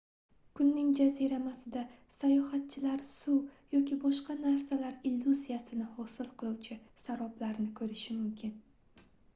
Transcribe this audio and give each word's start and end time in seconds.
kunning 0.59 0.87
jaziramasida 0.99 1.83
sayohatchilar 2.15 3.03
suv 3.09 3.75
yoki 3.75 3.99
boshqa 4.07 4.37
narsalar 4.47 4.97
illyuziyasini 5.11 5.87
hosil 5.99 6.33
qiluvchi 6.43 6.81
saroblarni 7.05 7.69
ko'rishi 7.83 8.19
mumkin 8.27 8.61